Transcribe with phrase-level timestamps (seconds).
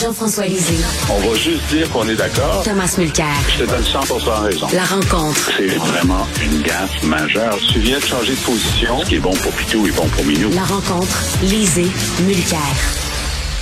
[0.00, 0.84] Jean-François Lisée.
[1.08, 2.62] On va juste dire qu'on est d'accord.
[2.64, 3.26] Thomas Mulcair.
[3.48, 4.00] Je te donne 100
[4.42, 4.66] raison.
[4.74, 5.52] La rencontre.
[5.56, 7.58] C'est vraiment une gaffe majeure.
[7.72, 9.00] Tu viens de changer de position.
[9.00, 10.50] Ce qui est bon pour Pitou est bon pour Minou.
[10.54, 11.22] La rencontre.
[11.42, 11.86] Lisée.
[12.26, 12.60] Mulcair.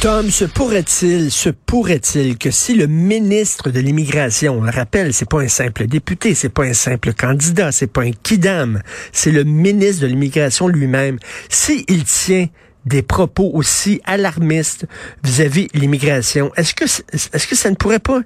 [0.00, 5.28] Tom, se pourrait-il, se pourrait-il que si le ministre de l'immigration, on le rappelle, c'est
[5.28, 8.82] pas un simple député, c'est pas un simple candidat, c'est pas un kidam,
[9.12, 12.48] c'est le ministre de l'immigration lui-même, s'il tient
[12.86, 14.86] des propos aussi alarmistes
[15.22, 18.20] vis-à-vis de l'immigration, est-ce que est-ce que ça ne pourrait pas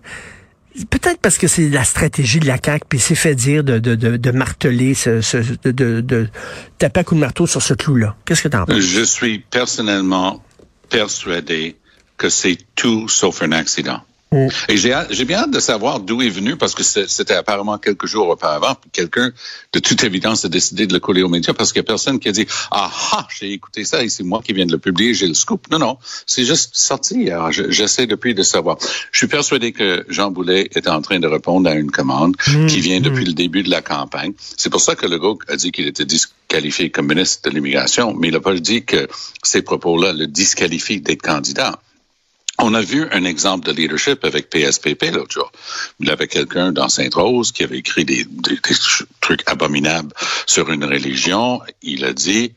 [0.90, 3.94] Peut-être parce que c'est la stratégie de la CAQ, puis c'est fait dire de, de,
[3.94, 6.28] de, marteler, ce, ce, de, de,
[6.78, 8.14] taper un coup de marteau sur ce clou-là.
[8.24, 8.78] Qu'est-ce que tu en penses?
[8.78, 10.42] Je suis personnellement
[10.88, 11.76] persuadé
[12.16, 14.02] que c'est tout sauf un accident.
[14.30, 14.48] Mm.
[14.68, 18.28] Et j'ai bien hâte de savoir d'où est venu, parce que c'était apparemment quelques jours
[18.28, 19.32] auparavant, quelqu'un,
[19.72, 22.18] de toute évidence, a décidé de le coller aux médias, parce qu'il n'y a personne
[22.18, 24.78] qui a dit «Ah ah, j'ai écouté ça et c'est moi qui viens de le
[24.78, 27.50] publier, j'ai le scoop.» Non, non, c'est juste sorti hier.
[27.52, 28.76] J'essaie depuis de savoir.
[29.12, 32.66] Je suis persuadé que Jean Boulet est en train de répondre à une commande mm.
[32.66, 33.28] qui vient depuis mm.
[33.28, 34.32] le début de la campagne.
[34.56, 38.28] C'est pour ça que Legault a dit qu'il était disqualifié comme ministre de l'immigration, mais
[38.28, 39.08] il n'a pas dit que
[39.42, 41.80] ces propos-là le disqualifient d'être candidat.
[42.60, 45.52] On a vu un exemple de leadership avec PSPP l'autre jour.
[46.00, 48.26] Il y avait quelqu'un dans Sainte-Rose qui avait écrit des,
[49.20, 50.12] trucs abominables
[50.46, 51.60] sur une religion.
[51.82, 52.54] Il a dit,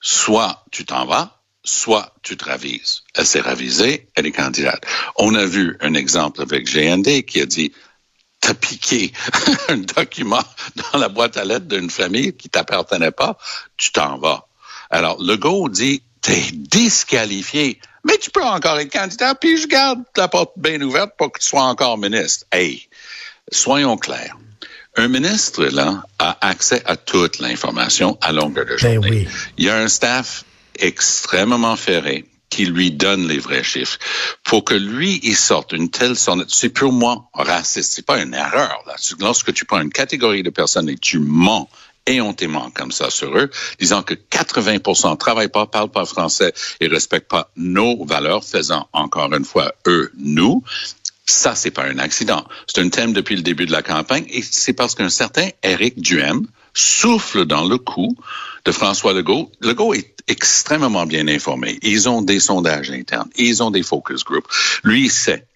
[0.00, 3.02] soit tu t'en vas, soit tu te ravises.
[3.14, 4.84] Elle s'est ravisée, elle est candidate.
[5.16, 7.72] On a vu un exemple avec GND qui a dit,
[8.40, 9.12] t'as piqué
[9.68, 10.44] un document
[10.92, 13.36] dans la boîte à lettres d'une famille qui t'appartenait pas,
[13.76, 14.46] tu t'en vas.
[14.88, 20.28] Alors, Legault dit, t'es disqualifié mais tu peux encore être candidat, puis je garde la
[20.28, 22.46] porte bien ouverte pour que tu sois encore ministre.
[22.52, 22.88] Hey,
[23.50, 24.36] soyons clairs.
[24.96, 29.28] Un ministre, là, a accès à toute l'information à longueur de ben journée.
[29.56, 30.44] Il y a un staff
[30.78, 33.98] extrêmement ferré qui lui donne les vrais chiffres.
[34.44, 37.94] Pour que lui, il sorte une telle sonnette, c'est purement raciste.
[37.94, 38.94] C'est pas une erreur, là.
[39.20, 41.70] Lorsque tu prends une catégorie de personnes et tu mens
[42.06, 47.28] éhontément comme ça sur eux, disant que 80% travaillent pas, parlent pas français et respectent
[47.28, 50.62] pas nos valeurs, faisant encore une fois eux, nous.
[51.24, 52.44] Ça, c'est pas un accident.
[52.66, 56.00] C'est un thème depuis le début de la campagne et c'est parce qu'un certain Éric
[56.00, 58.16] Duhem souffle dans le cou
[58.64, 59.50] de François Legault.
[59.60, 61.78] Legault est extrêmement bien informé.
[61.82, 63.30] Ils ont des sondages internes.
[63.36, 64.48] Ils ont des focus groups.
[64.82, 65.46] Lui, il sait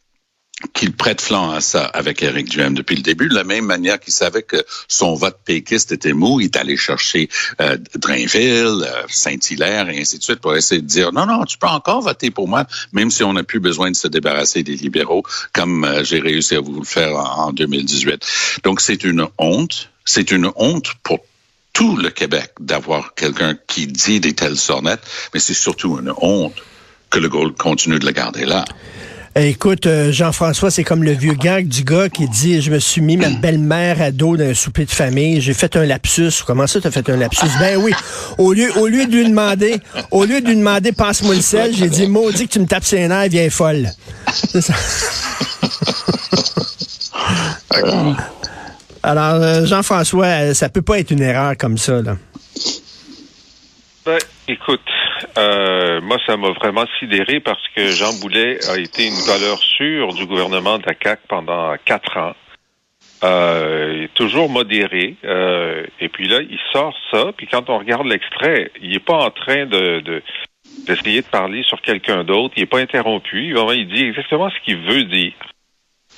[0.72, 4.00] qu'il prête flanc à ça avec Éric Duhem depuis le début, de la même manière
[4.00, 7.28] qu'il savait que son vote péquiste était mou, il est allé chercher
[7.60, 11.58] euh, Drainville, euh, Saint-Hilaire et ainsi de suite pour essayer de dire non, non, tu
[11.58, 14.76] peux encore voter pour moi, même si on n'a plus besoin de se débarrasser des
[14.76, 18.60] libéraux, comme euh, j'ai réussi à vous le faire en, en 2018.
[18.64, 21.20] Donc c'est une honte, c'est une honte pour
[21.74, 25.02] tout le Québec d'avoir quelqu'un qui dit des telles sornettes,
[25.34, 26.54] mais c'est surtout une honte
[27.10, 28.64] que le Gold continue de le garder là.
[29.38, 32.78] Eh, écoute, euh, Jean-François, c'est comme le vieux gag du gars qui dit Je me
[32.78, 36.42] suis mis ma belle-mère à dos d'un souper de famille, j'ai fait un lapsus.
[36.46, 37.44] Comment ça, t'as fait un lapsus?
[37.60, 37.92] Ben oui.
[38.38, 39.78] Au lieu, au lieu de lui demander,
[40.10, 42.84] au lieu de lui demander passe-moi le sel, j'ai dit maudit que tu me tapes
[42.84, 43.90] ses nerfs, viens folle.
[44.32, 44.72] C'est ça.
[49.02, 52.16] Alors, euh, Jean-François, euh, ça peut pas être une erreur comme ça, là.
[54.06, 54.16] Ben,
[54.48, 54.80] écoute,
[55.38, 60.12] euh, moi, ça m'a vraiment sidéré parce que Jean Boulet a été une valeur sûre
[60.14, 62.34] du gouvernement de la pendant quatre ans.
[63.24, 65.16] Euh, toujours modéré.
[65.24, 67.32] Euh, et puis là, il sort ça.
[67.36, 70.22] Puis quand on regarde l'extrait, il n'est pas en train de,
[70.86, 72.54] d'essayer de parler sur quelqu'un d'autre.
[72.56, 73.54] Il n'est pas interrompu.
[73.54, 75.32] Vraiment, il dit exactement ce qu'il veut dire.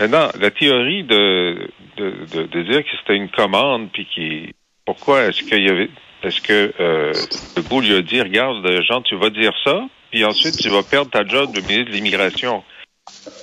[0.00, 4.54] Maintenant, la théorie de, de, de, de dire que c'était une commande, puis qui
[4.84, 5.90] pourquoi est-ce qu'il y avait
[6.22, 7.12] est-ce que euh,
[7.56, 9.80] le lui a dit, regarde, Jean, tu vas dire ça,
[10.10, 12.62] puis ensuite tu vas perdre ta job de ministre de l'immigration.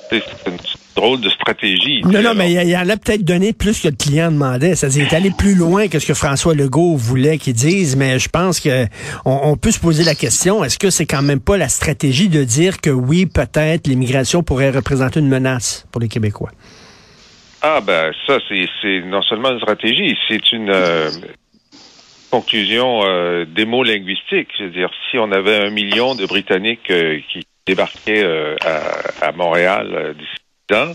[0.09, 0.57] C'est une
[0.95, 2.01] drôle de stratégie.
[2.03, 4.75] Non, non, mais il, en a peut-être donné plus que le client demandait.
[4.75, 8.29] Ça est allé plus loin que ce que François Legault voulait qu'il dise, mais je
[8.29, 8.85] pense que
[9.25, 12.43] on, peut se poser la question, est-ce que c'est quand même pas la stratégie de
[12.43, 16.51] dire que oui, peut-être l'immigration pourrait représenter une menace pour les Québécois?
[17.61, 20.69] Ah ben ça, c'est non seulement une stratégie, c'est une...
[20.69, 21.09] Euh,
[22.35, 24.49] conclusion euh, des mots linguistiques.
[24.57, 28.55] Je veux dire, si on avait un million de Britanniques euh, qui débarquaient euh,
[29.21, 30.85] à, Montréal d'ici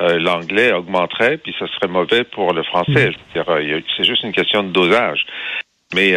[0.00, 3.10] l'anglais augmenterait, puis ça serait mauvais pour le français.
[3.34, 3.80] Mm.
[3.96, 5.26] c'est juste une question de dosage.
[5.94, 6.14] Mais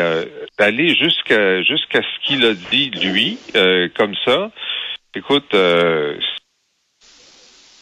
[0.60, 3.40] d'aller jusqu'à jusqu'à ce qu'il a dit lui,
[3.96, 4.52] comme ça,
[5.16, 5.56] écoute,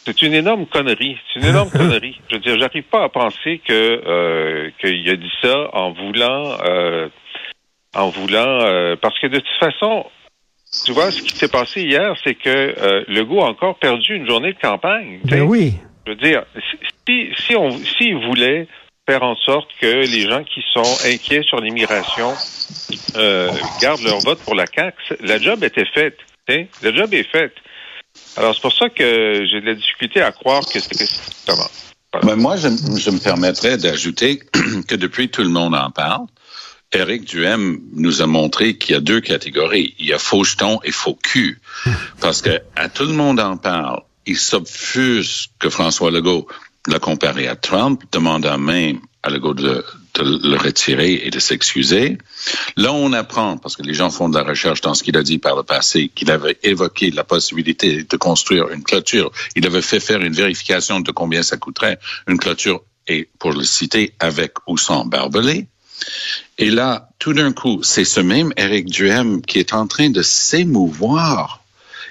[0.10, 1.18] c'est une énorme connerie.
[1.32, 2.20] C'est une énorme connerie.
[2.30, 6.58] Je veux dire, j'arrive pas à penser que euh, qu'il a dit ça en voulant
[6.66, 7.08] euh,
[7.94, 10.06] en voulant euh, parce que de toute façon,
[10.86, 14.54] tu vois, ce qui s'est passé hier, c'est que Legault a encore perdu une journée
[14.54, 15.20] de campagne.
[15.26, 15.74] Ben oui.
[16.06, 16.44] Je veux dire,
[17.08, 18.68] si, si on s'il voulait
[19.08, 22.34] faire en sorte que les gens qui sont inquiets sur l'immigration
[23.82, 26.18] gardent leur vote pour la CAQ, la job était faite.
[26.82, 27.54] La job est faite.
[28.38, 31.06] Alors, c'est pour ça que j'ai de la difficulté à croire que c'était
[31.46, 31.70] comment.
[32.24, 34.42] Ben, moi, je, me permettrais d'ajouter
[34.88, 36.26] que depuis tout le monde en parle,
[36.92, 39.94] Éric Duhem nous a montré qu'il y a deux catégories.
[40.00, 41.62] Il y a faux jeton et faux cul.
[42.20, 44.02] Parce que à tout le monde en parle.
[44.26, 46.48] Il s'obfuse que François Legault
[46.88, 49.84] l'a comparé à Trump, demandant même à Legault de,
[50.18, 52.18] le retirer et de s'excuser.
[52.76, 55.24] Là, on apprend, parce que les gens font de la recherche dans ce qu'il a
[55.24, 59.32] dit par le passé, qu'il avait évoqué la possibilité de construire une clôture.
[59.56, 63.64] Il avait fait faire une vérification de combien ça coûterait une clôture, et pour le
[63.64, 65.68] citer, avec ou sans barbelé.
[66.58, 70.22] Et là, tout d'un coup, c'est ce même Eric Duhem qui est en train de
[70.22, 71.64] s'émouvoir.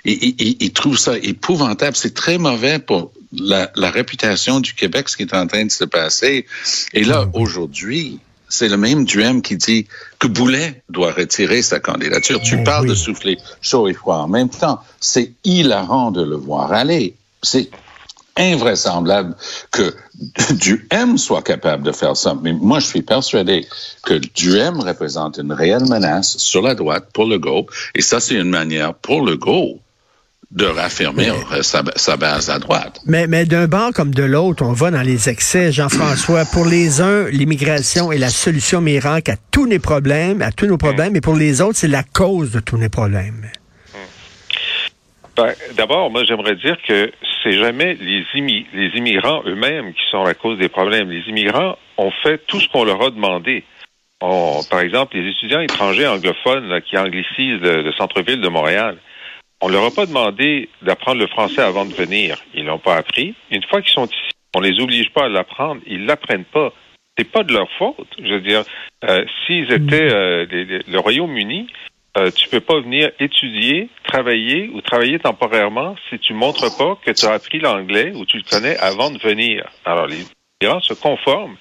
[0.04, 1.96] Il, trouve ça épouvantable.
[1.96, 5.84] C'est très mauvais pour la, réputation du Québec, ce qui est en train de se
[5.84, 6.46] passer.
[6.94, 7.30] Et là, mm.
[7.34, 9.86] aujourd'hui, c'est le même Duhem qui dit
[10.18, 12.40] que Boulet doit retirer sa candidature.
[12.40, 14.80] Tu eh parles de souffler chaud et froid en même temps.
[15.00, 17.14] C'est hilarant de le voir aller.
[17.42, 17.70] C'est
[18.36, 19.36] invraisemblable
[19.70, 19.94] que
[20.54, 22.36] Duhem soit capable de faire ça.
[22.40, 23.66] Mais moi, je suis persuadé
[24.04, 27.66] que Duhem représente une réelle menace sur la droite pour le Go.
[27.94, 29.80] Et ça, c'est une manière pour le Go
[30.50, 31.30] de raffirmer
[31.60, 33.00] sa, base à droite.
[33.06, 36.44] Mais, mais d'un bord comme de l'autre, on va dans les excès, Jean-François.
[36.46, 40.78] pour les uns, l'immigration est la solution miracle à tous nos problèmes, à tous nos
[40.78, 43.50] problèmes, et pour les autres, c'est la cause de tous nos problèmes.
[45.36, 47.12] Ben, D'abord, moi, j'aimerais dire que
[47.42, 51.10] c'est jamais les, les immigrants eux-mêmes qui sont la cause des problèmes.
[51.10, 53.64] Les immigrants ont fait tout ce qu'on leur a demandé.
[54.18, 58.96] par exemple, les étudiants étrangers anglophones qui anglicisent le centre-ville de Montréal,
[59.60, 62.38] on leur a pas demandé d'apprendre le français avant de venir.
[62.54, 63.34] Ils l'ont pas appris.
[63.50, 65.80] Une fois qu'ils sont ici, on les oblige pas à l'apprendre.
[65.86, 66.72] Ils l'apprennent pas.
[67.16, 68.08] C'est pas de leur faute.
[68.18, 68.62] Je veux dire,
[69.04, 71.68] euh, s'ils étaient euh, le Royaume-Uni,
[72.16, 77.10] euh, tu peux pas venir étudier, travailler ou travailler temporairement si tu montres pas que
[77.10, 79.68] tu as appris l'anglais ou tu le connais avant de venir.
[79.84, 80.24] Alors les
[80.62, 81.56] gens se conforment.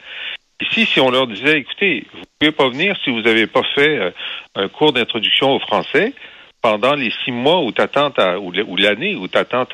[0.61, 4.00] Ici, si on leur disait, écoutez, vous pouvez pas venir si vous n'avez pas fait
[4.00, 4.11] euh,
[4.55, 6.13] un cours d'introduction au français,
[6.67, 8.11] pendant les six mois où tu attends
[8.41, 9.65] ou l'année où tu attends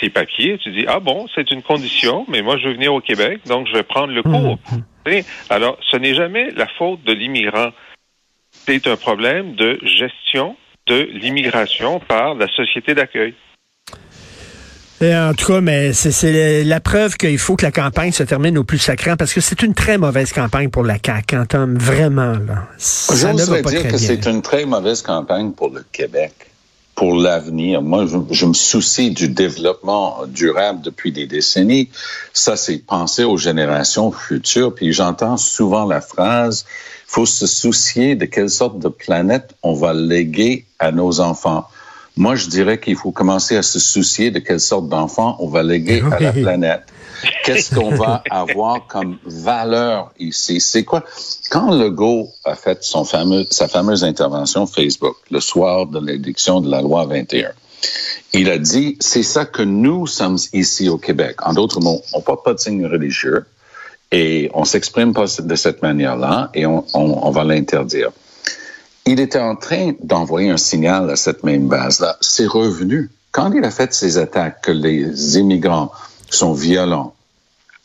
[0.00, 3.00] tes papiers, tu dis ah bon, c'est une condition, mais moi je veux venir au
[3.00, 4.58] Québec, donc je vais prendre le cours.
[5.06, 5.20] Mmh.
[5.50, 7.68] Alors, ce n'est jamais la faute de l'immigrant.
[8.50, 10.56] C'est un problème de gestion
[10.88, 13.34] de l'immigration par la société d'accueil.
[15.02, 18.64] En tout cas, mais c'est la preuve qu'il faut que la campagne se termine au
[18.64, 22.32] plus sacrant parce que c'est une très mauvaise campagne pour la CAQ, en vraiment.
[22.32, 22.66] Là.
[22.78, 26.32] Ça ne va pas dire que c'est une très mauvaise campagne pour le Québec,
[26.94, 27.82] pour l'avenir.
[27.82, 31.90] Moi, je, me soucie du développement durable depuis des décennies.
[32.32, 34.74] Ça, c'est penser aux générations futures.
[34.74, 36.64] Puis j'entends souvent la phrase,
[37.06, 41.68] il faut se soucier de quelle sorte de planète on va léguer à nos enfants.
[42.18, 45.62] Moi, je dirais qu'il faut commencer à se soucier de quelle sorte d'enfant on va
[45.62, 46.84] léguer à la planète.
[47.44, 50.60] Qu'est-ce qu'on va avoir comme valeur ici?
[50.60, 51.04] C'est quoi?
[51.50, 56.70] Quand Legault a fait son fameux, sa fameuse intervention Facebook le soir de l'édiction de
[56.70, 57.50] la loi 21,
[58.32, 61.36] il a dit, c'est ça que nous sommes ici au Québec.
[61.42, 63.44] En d'autres mots, on porte pas de signe religieux
[64.10, 68.10] et on s'exprime pas de cette manière-là et on, on, on va l'interdire
[69.06, 72.16] il était en train d'envoyer un signal à cette même base-là.
[72.20, 73.10] C'est revenu.
[73.30, 75.92] Quand il a fait ces attaques que les immigrants
[76.28, 77.14] sont violents,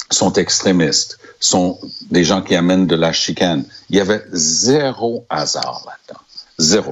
[0.10, 5.84] sont extrémistes, sont des gens qui amènent de la chicane, il y avait zéro hasard
[5.86, 6.22] là-dedans.
[6.58, 6.92] Zéro.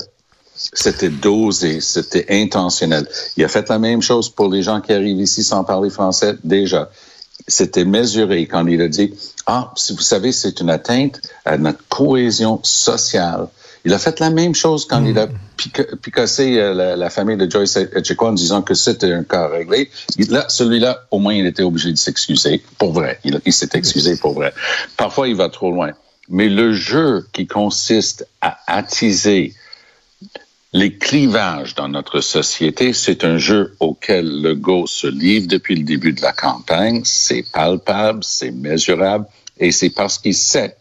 [0.55, 3.07] C'était dosé, c'était intentionnel.
[3.38, 6.36] Il a fait la même chose pour les gens qui arrivent ici sans parler français
[6.43, 6.91] déjà.
[7.48, 9.13] C'était mesuré quand il a dit,
[9.48, 13.48] ah, si vous savez, c'est une atteinte à notre cohésion sociale
[13.86, 15.95] il a fait la même chose quand il a hmm.
[16.01, 19.89] picassé euh, la, famille de Joyce Etchekwa en disant que c'était un cas réglé.
[20.29, 23.19] là, celui-là, au moins, il était obligé de s'excuser pour vrai.
[23.24, 24.53] Il, il s'est excusé pour vrai.
[24.98, 25.91] Parfois, il va trop loin.
[26.29, 29.53] Mais le jeu qui consiste à attiser
[30.74, 35.83] les clivages dans notre société, c'est un jeu auquel le go se livre depuis le
[35.83, 37.01] début de la campagne.
[37.05, 39.25] C'est palpable, c'est mesurable,
[39.57, 40.75] et c'est parce qu'il sait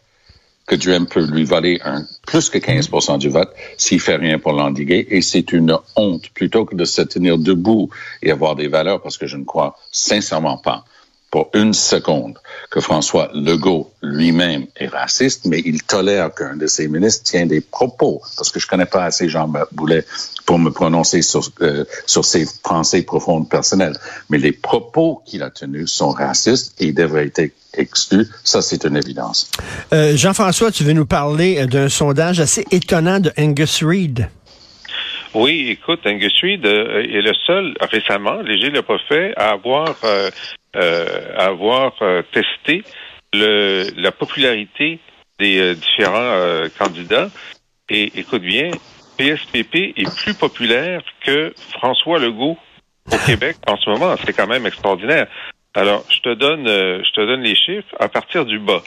[0.69, 4.53] que Duhem peut lui voler un, plus que 15% du vote s'il fait rien pour
[4.53, 5.07] l'endiguer.
[5.09, 7.89] Et c'est une honte plutôt que de se tenir debout
[8.21, 10.85] et avoir des valeurs, parce que je ne crois sincèrement pas
[11.31, 12.37] pour une seconde
[12.71, 17.61] que François Legault lui-même est raciste, mais il tolère qu'un de ses ministres tient des
[17.61, 20.05] propos, parce que je connais pas assez Jean Boulet
[20.45, 23.97] pour me prononcer sur, euh, sur ses pensées profondes personnelles.
[24.29, 28.27] Mais les propos qu'il a tenus sont racistes et devraient être exclus.
[28.43, 29.49] Ça, c'est une évidence.
[29.93, 34.29] Euh, Jean-François, tu veux nous parler d'un sondage assez étonnant de Angus Reid.
[35.35, 39.95] Oui, écoute, Angus Reid euh, est le seul récemment, Léger l'a pas fait, à avoir
[40.03, 40.31] euh,
[40.75, 42.83] euh, avoir euh, testé
[43.33, 44.99] le, la popularité
[45.37, 47.29] des euh, différents candidats.
[47.89, 48.71] Et écoute bien,
[49.17, 52.57] PSPP est plus populaire que François Legault
[53.11, 54.15] au Québec en ce moment.
[54.25, 55.27] C'est quand même extraordinaire.
[55.75, 58.81] Alors, je te donne, je te donne les chiffres à partir du bas.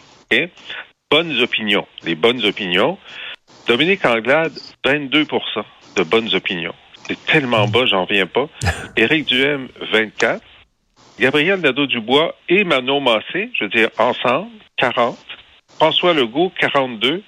[1.11, 2.99] Bonnes opinions, les bonnes opinions.
[3.69, 4.53] Dominique Anglade,
[4.85, 5.27] 22
[5.97, 6.75] de bonnes opinions.
[7.07, 8.49] C'est tellement bas, j'en viens pas.
[8.97, 10.43] Éric Duhem, 24.
[11.19, 15.19] Gabriel Nadeau-Dubois et Manon Massé, je veux dire, ensemble, 40.
[15.79, 17.23] François Legault, 42.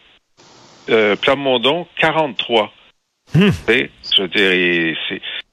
[0.90, 2.72] Euh, Plamondon, 43.
[3.34, 3.48] Hmm.
[3.66, 4.96] Je veux dire, et,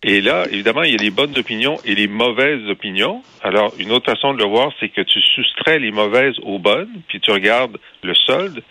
[0.04, 3.24] et, là, évidemment, il y a les bonnes opinions et les mauvaises opinions.
[3.42, 7.02] Alors, une autre façon de le voir, c'est que tu soustrais les mauvaises aux bonnes,
[7.08, 8.62] puis tu regardes le solde.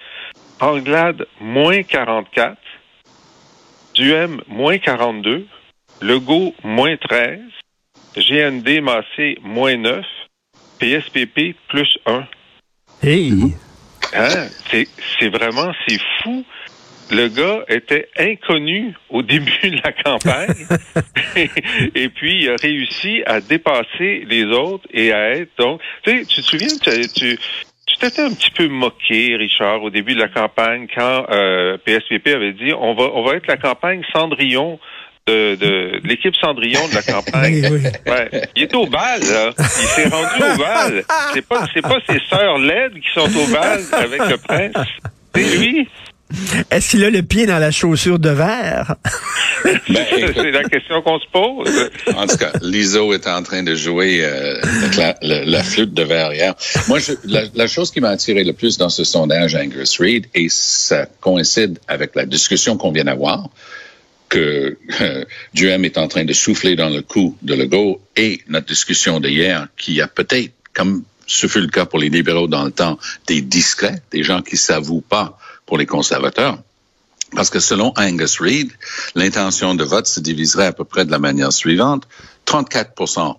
[0.60, 2.56] Anglade, moins 44.
[4.00, 5.46] Duhem, moins 42.
[6.00, 7.38] Legault, moins 13.
[8.16, 10.06] GND Massé, moins 9.
[10.78, 12.24] PSPP, plus 1.
[13.02, 13.54] Hey!
[14.14, 14.46] Hein?
[14.70, 16.46] C'est vraiment, c'est fou.
[17.10, 20.66] Le gars était inconnu au début de la campagne
[21.94, 25.82] et, puis il a réussi à dépasser les autres et à être donc.
[26.04, 27.38] Tu sais, tu te souviens, tu, tu,
[27.90, 32.28] tu t'étais un petit peu moqué, Richard, au début de la campagne quand euh, PSPP
[32.28, 34.78] avait dit on va on va être la campagne Cendrillon
[35.26, 37.60] de, l'équipe Cendrillon de la campagne.
[38.06, 38.30] Ouais.
[38.56, 39.50] Il est au bal, là.
[39.56, 41.04] Il s'est rendu au bal.
[41.32, 44.86] C'est pas, c'est pas ses sœurs laides qui sont au bal avec le prince.
[45.34, 45.88] C'est lui.
[46.70, 48.96] Est-ce qu'il a le pied dans la chaussure de verre?
[49.62, 51.90] Ben, c'est la question qu'on se pose.
[52.16, 54.58] En tout cas, l'ISO est en train de jouer euh,
[55.20, 56.54] la, flûte de verre hier.
[56.88, 60.28] Moi, je, la, la, chose qui m'a attiré le plus dans ce sondage Angus Reid,
[60.34, 63.50] et ça coïncide avec la discussion qu'on vient d'avoir,
[64.30, 68.66] que euh, Duhem est en train de souffler dans le cou de Legault et notre
[68.66, 72.72] discussion d'hier qui a peut-être, comme ce fut le cas pour les libéraux dans le
[72.72, 75.38] temps, des discrets, des gens qui s'avouent pas
[75.70, 76.58] pour les conservateurs.
[77.36, 78.72] Parce que selon Angus Reid,
[79.14, 82.08] l'intention de vote se diviserait à peu près de la manière suivante.
[82.44, 82.92] 34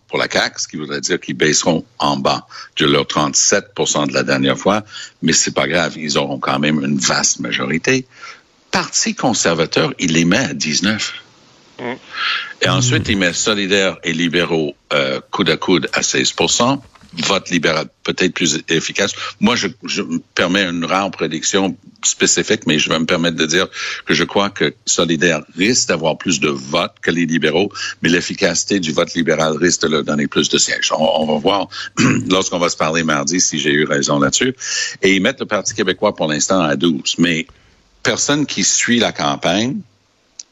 [0.07, 2.47] pour la CAQ, ce qui voudrait dire qu'ils baisseront en bas
[2.77, 4.85] de leur 37% de la dernière fois,
[5.21, 8.07] mais c'est pas grave, ils auront quand même une vaste majorité.
[8.71, 11.13] Parti conservateur, il les met à 19.
[11.81, 11.83] Mm.
[12.61, 16.31] Et ensuite, il met solidaires et libéraux euh, coude à coude à 16
[17.13, 19.13] vote libéral peut-être plus efficace.
[19.39, 23.45] Moi, je, je, me permets une rare prédiction spécifique, mais je vais me permettre de
[23.45, 23.67] dire
[24.05, 28.79] que je crois que Solidaire risque d'avoir plus de votes que les libéraux, mais l'efficacité
[28.79, 30.91] du vote libéral risque de leur donner plus de sièges.
[30.91, 31.67] On, on va voir
[32.29, 34.55] lorsqu'on va se parler mardi si j'ai eu raison là-dessus.
[35.01, 37.15] Et ils mettent le Parti québécois pour l'instant à 12.
[37.17, 37.45] Mais
[38.03, 39.81] personne qui suit la campagne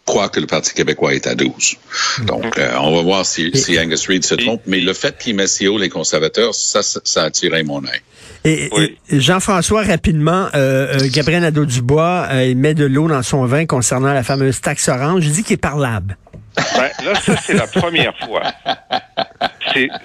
[0.09, 1.75] croit que le Parti québécois est à 12.
[2.23, 4.61] Donc, euh, on va voir si, si, Angus Reid se trompe.
[4.65, 8.01] Mais le fait qu'il met si haut les conservateurs, ça, ça a attiré mon œil.
[8.43, 8.69] Et,
[9.11, 14.23] Jean-François, rapidement, euh, euh, Gabriel Nadeau-Dubois, il met de l'eau dans son vin concernant la
[14.23, 15.23] fameuse taxe orange.
[15.23, 16.17] Je dis qu'il est parlable.
[16.55, 18.41] Ben, là, ça, c'est la première fois.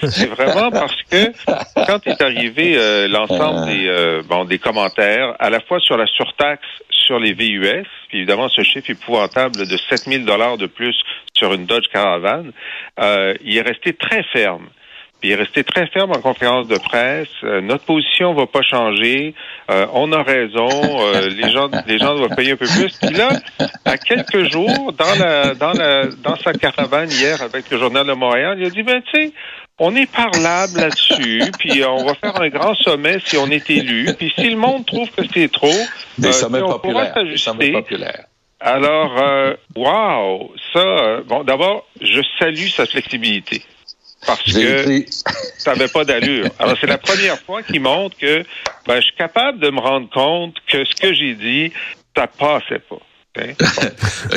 [0.02, 1.32] C'est vraiment parce que
[1.86, 6.66] quand est arrivé l'ensemble des, bon, des commentaires, à la fois sur la surtaxe
[7.06, 10.96] sur les VUS, puis évidemment ce chiffre épouvantable de 7000 dollars de plus
[11.36, 12.46] sur une Dodge Caravan,
[13.00, 14.68] euh, il est resté très ferme.
[15.24, 17.28] Puis il est resté très ferme en conférence de presse.
[17.44, 19.34] Euh, notre position va pas changer.
[19.70, 20.68] Euh, on a raison.
[21.30, 22.94] les gens, les gens doivent payer un peu plus.
[23.00, 23.30] Puis là,
[23.86, 28.12] à quelques jours, dans la, dans la, dans sa caravane hier avec le journal de
[28.12, 29.32] Montréal, il a dit ben tu sais,
[29.78, 34.08] on est parlable là-dessus, puis on va faire un grand sommet si on est élu.
[34.18, 35.72] Puis si le monde trouve que c'est trop,
[36.18, 37.14] des euh, sommets populaires.
[37.14, 38.26] Des sommets populaires.
[38.60, 40.78] Alors, euh, wow, ça.
[40.78, 43.62] Euh, bon, d'abord, je salue sa flexibilité
[44.26, 45.04] parce que
[45.58, 46.48] ça n'avait pas d'allure.
[46.58, 48.44] Alors, c'est la première fois qu'il montre que
[48.86, 51.72] ben, je suis capable de me rendre compte que ce que j'ai dit,
[52.16, 53.00] ça passait pas.
[53.36, 53.52] Hein?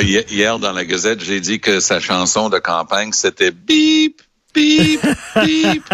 [0.02, 4.22] Hier, dans la Gazette, j'ai dit que sa chanson de campagne, c'était bip,
[4.54, 5.00] Bip,
[5.36, 5.84] bip.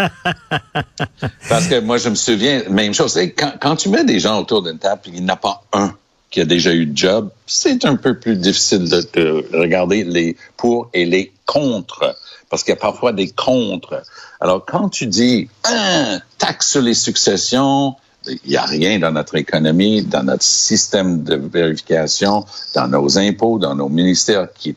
[1.49, 3.19] Parce que moi, je me souviens, même chose.
[3.37, 5.93] Quand, quand tu mets des gens autour d'une table, il n'y en a pas un
[6.35, 10.35] qui a déjà eu de job, c'est un peu plus difficile de, de, regarder les
[10.57, 12.13] pour et les contre,
[12.49, 14.03] parce qu'il y a parfois des contre.
[14.41, 17.95] Alors, quand tu dis, un taxe les successions,
[18.27, 23.57] il n'y a rien dans notre économie, dans notre système de vérification, dans nos impôts,
[23.57, 24.75] dans nos ministères qui est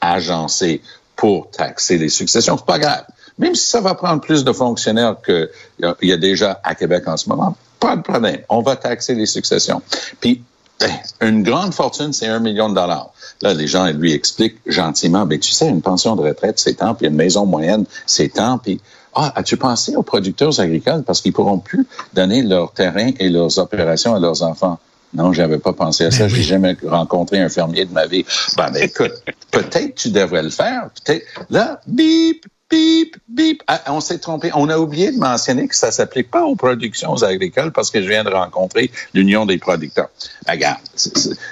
[0.00, 0.82] agencé
[1.14, 2.56] pour taxer les successions.
[2.58, 3.04] C'est pas grave.
[3.38, 5.48] Même si ça va prendre plus de fonctionnaires qu'il
[5.78, 8.40] y, y a déjà à Québec en ce moment, pas de problème.
[8.48, 9.80] On va taxer les successions.
[10.18, 10.42] Puis,
[11.20, 13.10] une grande fortune, c'est un million de dollars.
[13.42, 16.94] Là, les gens lui expliquent gentiment, ben, tu sais, une pension de retraite, c'est tant,
[16.94, 18.80] puis une maison moyenne, c'est tant, puis
[19.14, 21.02] ah, as-tu pensé aux producteurs agricoles?
[21.02, 24.78] Parce qu'ils pourront plus donner leur terrain et leurs opérations à leurs enfants?
[25.14, 26.24] Non, j'avais pas pensé à ça.
[26.24, 28.26] Ben J'ai jamais rencontré un fermier de ma vie.
[28.58, 29.14] Ben, ben écoute,
[29.50, 30.90] peut-être tu devrais le faire.
[31.02, 31.24] Peut-être.
[31.48, 33.62] Là, bip, bip, bip.
[33.66, 34.50] Ah, on s'est trompé.
[34.54, 38.08] On a oublié de mentionner que ça s'applique pas aux productions agricoles parce que je
[38.08, 40.10] viens de rencontrer l'Union des producteurs.
[40.46, 40.80] Ben, regarde,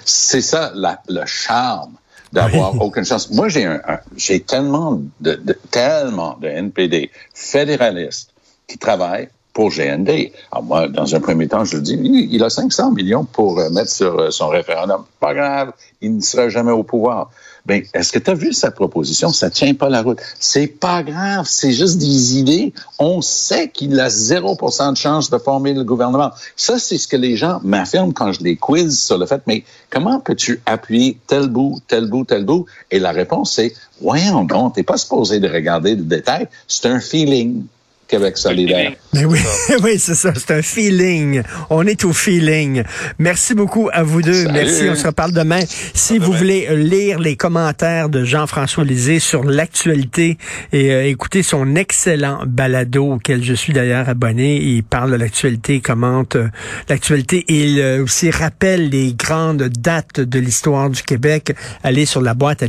[0.04, 1.94] c'est ça la, le charme
[2.33, 3.30] d'avoir aucune chance.
[3.30, 3.80] Moi, j'ai un,
[4.16, 8.30] j'ai tellement de, de, tellement de NPD fédéralistes
[8.66, 10.33] qui travaillent pour GND.
[10.50, 11.97] Alors moi, dans un premier temps, je le dis,
[12.30, 15.04] il a 500 millions pour euh, mettre sur euh, son référendum.
[15.21, 17.30] Pas grave, il ne sera jamais au pouvoir.
[17.66, 19.30] Ben, est-ce que tu as vu sa proposition?
[19.30, 20.18] Ça tient pas la route.
[20.38, 22.75] C'est pas grave, c'est juste des idées.
[22.99, 26.30] On sait qu'il a 0% de chance de former le gouvernement.
[26.56, 29.64] Ça, c'est ce que les gens m'affirment quand je les quiz sur le fait, mais
[29.88, 32.66] comment peux-tu appuyer tel bout, tel bout, tel bout?
[32.90, 37.00] Et la réponse, c'est, voyons donc, t'es pas supposé de regarder le détail, c'est un
[37.00, 37.64] feeling.
[38.06, 38.92] Québec solidaire.
[39.12, 39.38] Mais oui,
[39.82, 40.32] oui, c'est ça.
[40.34, 41.42] C'est un feeling.
[41.70, 42.82] On est au feeling.
[43.18, 44.44] Merci beaucoup à vous deux.
[44.49, 44.88] Merci.
[44.90, 45.61] On se reparle demain.
[45.94, 50.38] Si vous voulez lire les commentaires de Jean-François Lisée sur l'actualité
[50.73, 55.76] et euh, écouter son excellent balado auquel je suis d'ailleurs abonné, il parle de l'actualité,
[55.76, 56.49] il commente euh,
[56.88, 61.54] l'actualité et il euh, aussi rappelle les grandes dates de l'histoire du Québec.
[61.82, 62.62] Allez sur la boîte